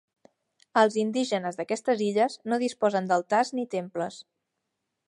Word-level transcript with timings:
Els 0.81 0.95
indígenes 1.01 1.59
d'aquestes 1.59 2.01
illes 2.07 2.39
no 2.53 2.61
disposen 2.65 3.13
d'altars 3.13 3.55
ni 3.61 3.69
temples. 3.77 4.21